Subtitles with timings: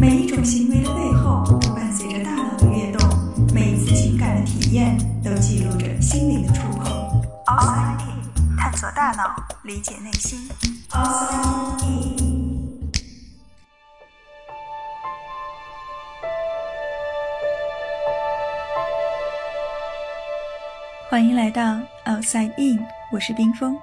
[0.00, 3.06] 每一种行为的背后都伴随着大脑的跃动，
[3.52, 6.86] 每一次情感的体验都记录着心灵的触碰。
[7.44, 10.48] Outside In，探索大脑，理解内心。
[10.88, 12.90] Outside In。
[21.10, 23.76] 欢迎来到 Outside In，我是冰峰。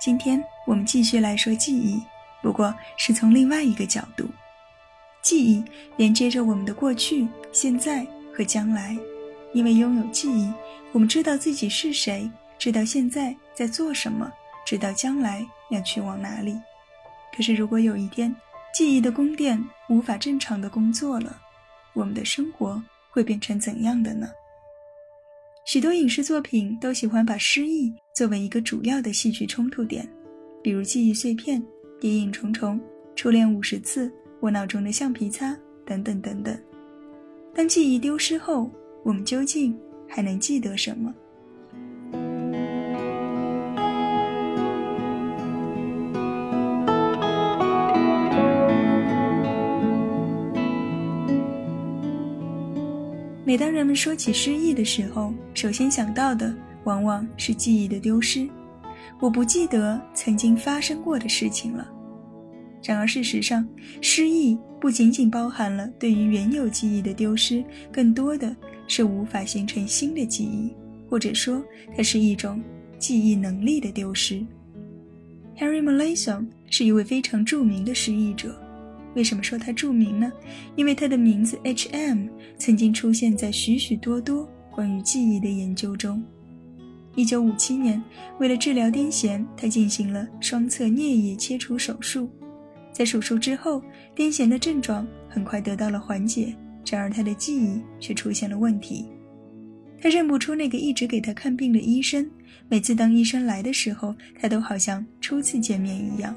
[0.00, 2.02] 今天我们继续来说记忆，
[2.40, 4.26] 不过是从另外一个角度。
[5.24, 5.64] 记忆
[5.96, 8.96] 连接着我们的过去、现在和将来，
[9.54, 10.52] 因为拥有记忆，
[10.92, 14.30] 我们知道自己是谁，知道现在在做什么，
[14.66, 16.54] 知道将来要去往哪里。
[17.34, 18.34] 可是，如果有一天
[18.74, 19.58] 记忆的宫殿
[19.88, 21.40] 无法正常的工作了，
[21.94, 24.28] 我们的生活会变成怎样的呢？
[25.64, 30.06] 许多影视作品都喜欢把失忆作为一个主要的戏剧冲突点，
[30.62, 31.58] 比如《记忆碎片》
[31.98, 32.78] 《谍影重重》
[33.16, 34.06] 《初恋五十次》。
[34.44, 36.54] 我脑中的橡皮擦，等等等等。
[37.54, 38.70] 当记忆丢失后，
[39.02, 39.74] 我们究竟
[40.06, 41.14] 还能记得什么？
[53.46, 58.46] 每当人们说起失忆的时候，首先想到的往往是记忆的丢失。
[59.20, 61.93] 我不记得曾经发生过的事情了。
[62.84, 63.66] 然而，事实上，
[64.02, 68.54] 失忆不仅仅包含了对于原有记忆的丢失，更多的
[68.86, 70.70] 是无法形成新的记忆，
[71.08, 71.64] 或者说，
[71.96, 72.62] 它是一种
[72.98, 74.44] 记忆能力的丢失。
[75.56, 78.54] Harry Molaison 是一位非常著名的失忆者。
[79.14, 80.30] 为什么说他著名呢？
[80.74, 82.26] 因为他的名字 H.M.
[82.58, 86.22] 曾经出现在许许多多关于记忆的研究中。
[87.14, 88.02] 1957年，
[88.40, 92.28] 为了治疗癫痫，他进行了双侧颞叶切除手术。
[92.94, 93.82] 在手术之后，
[94.14, 96.54] 癫痫的症状很快得到了缓解，
[96.88, 99.04] 然而他的记忆却出现了问题。
[100.00, 102.30] 他认不出那个一直给他看病的医生，
[102.68, 106.32] 每次当医生来的时候，他都好像初次见面一样。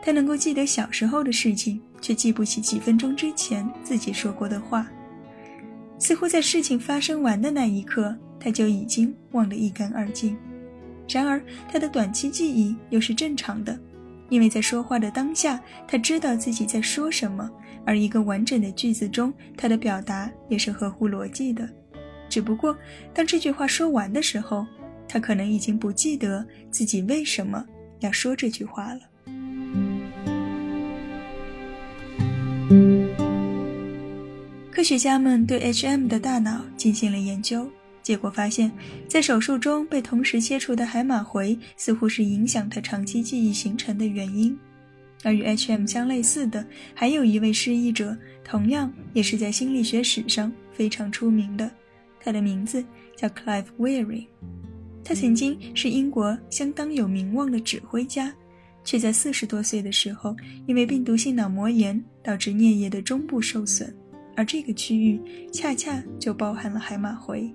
[0.00, 4.86] 他能够记得小时候的事情，却记不起几分钟之前自己说过的话。
[5.98, 10.36] 似乎在事情发生完的那一刻，他就已经忘得一干二净。
[11.08, 13.76] 然而，他的短期记忆又是正常的。
[14.28, 17.50] 因为在说话的当下，他知道自己在说什么，
[17.84, 21.68] 而一个完整的句子中，他的表达也是合乎逻辑的。
[22.28, 22.76] 只不过，
[23.14, 24.66] 当这句话说完的时候，
[25.08, 27.64] 他可能已经不记得自己为什么
[28.00, 29.00] 要说这句话了。
[34.70, 36.06] 科学家们对 H.M.
[36.06, 37.68] 的大脑进行了研究。
[38.08, 38.72] 结果发现，
[39.06, 44.58] 在手术中被同时切除的海马回似乎是影响他长期记忆形成的原因。
[45.22, 45.84] 而与 H.M.
[45.84, 51.70] 相类似的，还有一位失忆者，同样也是在心理学史上非常出名的。
[52.18, 52.82] 他的名字
[53.14, 54.24] 叫 Clive Weary。
[55.04, 58.34] 他曾经是英国相当有名望的指挥家，
[58.84, 60.34] 却在四十多岁的时候，
[60.66, 63.94] 因为病毒性脑膜炎导致颞叶的中部受损，
[64.34, 65.20] 而这个区域
[65.52, 67.54] 恰恰就包含了海马回。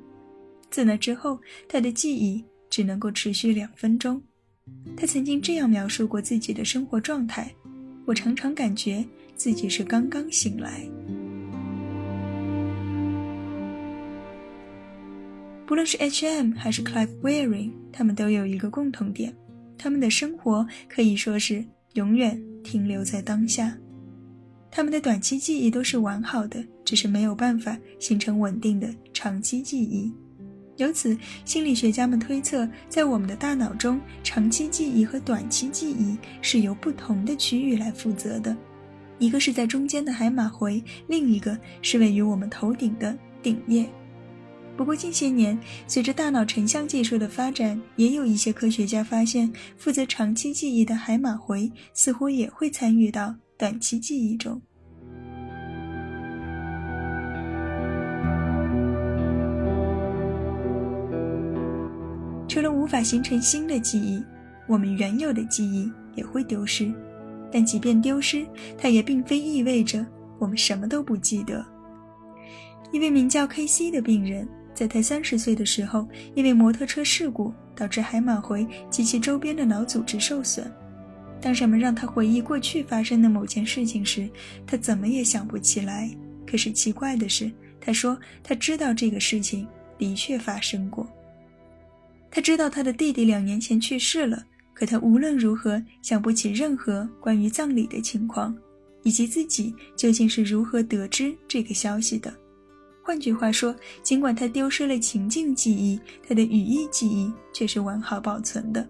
[0.74, 1.40] 自那之后，
[1.70, 4.20] 他的记忆只能够持续两分钟。
[4.98, 7.54] 他曾经这样描述过自己的生活状态
[8.08, 10.82] ：“我常常感觉自己是刚刚醒来。”
[15.68, 16.56] 不论是 H.M.
[16.56, 19.32] 还是 Clive Wearing，他们都有一个共同点：
[19.78, 21.64] 他们的生活可以说是
[21.94, 23.78] 永远停留在当下。
[24.72, 30.12] 他们的短期记忆都是完好的，只是没有办法形成稳定的长期记忆。
[30.78, 38.56] 由此，心理学家们推测，在我们的大脑中，长期记忆和短期记忆是由不同的区域来负责的，
[39.20, 43.88] 一个是在中间的海马回，另一个是位于我们头顶的顶叶。
[44.76, 54.60] 不过，近些年随着大脑成像技术的发展，也有一些科学家发现，负责长期记忆的海马回似乎也会参与到短期记忆中。
[62.54, 64.24] 除了无法形成新的记忆，
[64.68, 66.94] 我们原有的记忆也会丢失。
[67.52, 68.46] 但即便丢失，
[68.78, 70.06] 它也并非意味着
[70.38, 71.66] 我们什么都不记得。
[72.92, 73.90] 一位名叫 K.C.
[73.90, 80.72] 的病人，在他三十岁的时候，因为摩托车事故导致海马回及其周边的脑组织受损。
[81.42, 84.30] 当人们让他回忆过去发生的某件事情时，
[84.68, 86.08] 他怎么也想不起来。
[86.46, 87.52] 可是奇怪的是，
[87.82, 89.68] 他说他知道这个事情
[89.98, 91.04] 的确发生过。
[92.36, 94.44] 他知道他的弟弟两年前去世了，
[94.74, 98.58] 可他无论如何想不起任何关于葬礼的情况。
[99.04, 102.34] 以及自己究竟是如何得知这个消息的。
[103.04, 108.88] 换句话说，尽管他丢失了情境记忆，他的语义记忆却是完好保存的。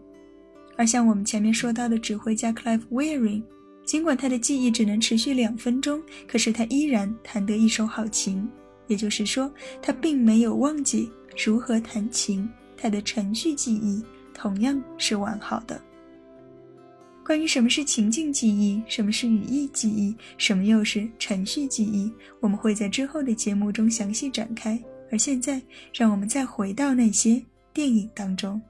[0.78, 3.42] 而像我们前面说到的指挥家 Clive Wearing，
[3.86, 8.48] 尽管他的记忆只能持续两分钟，可是他依然弹得一手好琴。
[8.86, 9.52] 也就是说，
[9.82, 11.10] 他并没有忘记
[11.44, 12.48] 如何弹琴，
[12.84, 14.04] 它的程序记忆
[14.34, 15.82] 同样是完好的。
[17.26, 24.78] 关于什么是情境记忆，什么是语义记忆，什么又是程序记忆，我们会在之后的节目中详细展开。
[25.10, 25.62] 而现在，
[25.94, 27.42] 让我们再回到那些
[27.72, 28.62] 电影当中。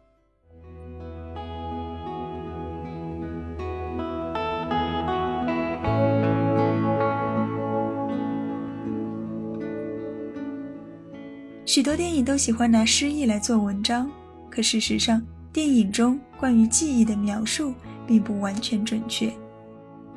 [11.73, 14.07] 许多电影都喜欢拿失忆来做文章，
[14.47, 15.19] 可事实上，
[15.51, 17.73] 电影中关于记忆的描述。
[18.05, 19.33] 并不完全准确，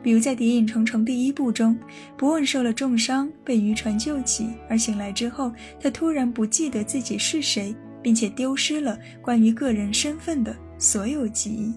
[0.02, 1.74] 比如在《谍影重重》第一部中，
[2.14, 5.50] 伯恩受了重伤，被渔船救起，而醒来之后，
[5.80, 11.72] 他突然不记得自己是谁，并且丢失了关于个人身份的所有记忆。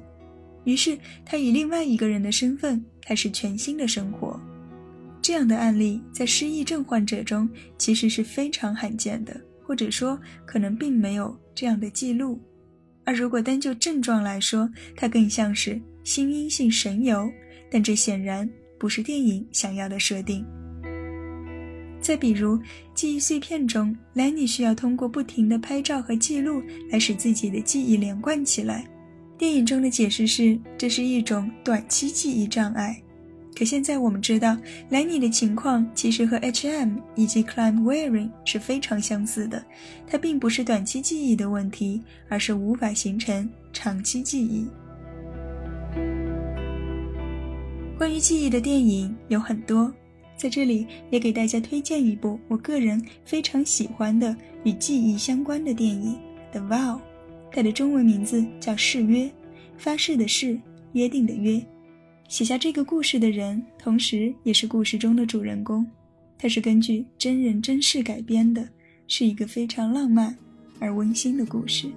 [0.66, 4.38] 于是，他以另外一个人的身份开始全新的生活。
[5.22, 12.42] 这样的案例在失忆症患者中其实是非常罕见的，或者说，可能并没有这样的记录。
[13.04, 15.80] 而如果单就症状来说，它更像是。
[16.04, 17.30] 心因性神游，
[17.70, 18.50] 但这显然
[18.80, 20.44] 不是电影想要的设定。
[22.02, 22.60] 再比如，
[22.96, 28.88] 记忆碎片中，莱妮需要通过不停的拍照和记录来使自己的记忆连贯起来。
[29.38, 33.00] 电影中的解释是，这是一种短期记忆障碍。
[33.56, 34.58] 可现在我们知道，
[34.90, 36.98] 兰妮的情况其实和 H.M.
[37.16, 39.62] 以及 Climb Wearing 是非常相似的。
[40.08, 44.66] 它并不是短期记忆的问题，而是无法形成长期记忆。
[47.98, 49.94] 关于记忆的电影有很多，
[50.38, 56.18] 在这里也给大家推荐一部我个人非常喜欢的与记忆相关的电影
[56.54, 56.96] 《The Vow》，
[57.52, 59.26] 它的中文名字叫《誓约》，
[59.78, 60.58] 发誓的誓，
[60.94, 61.62] 约定的约。
[62.30, 65.84] 写下这个故事的人，同时也是故事中的主人公，
[66.38, 68.70] 它是根据真人真事改编的，
[69.08, 70.38] 是一个非常浪漫
[70.80, 71.88] 而温馨的故事。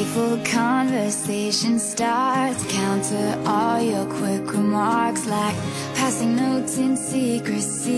[0.00, 5.54] Playful conversation starts, counter all your quick remarks like
[5.94, 7.90] passing notes in secrecy.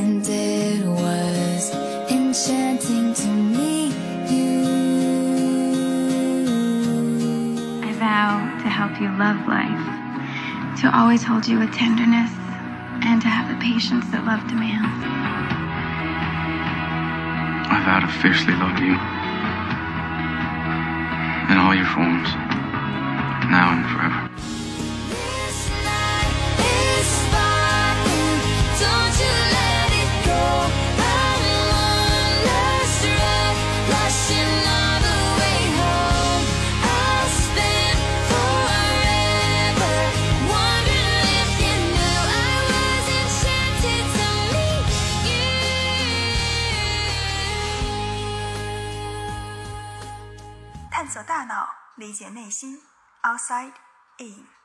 [0.00, 1.74] And it was
[2.10, 3.94] enchanting to meet
[4.30, 4.66] you.
[7.88, 9.86] I vow to help you love life
[10.82, 12.30] to always hold you with tenderness,
[13.02, 15.04] and to have the patience that love demands.
[17.70, 19.17] I vow to fiercely love you in
[21.68, 22.28] all your forms,
[23.50, 23.87] now
[51.98, 52.80] 理解内心
[53.24, 53.72] ，outside
[54.18, 54.57] in。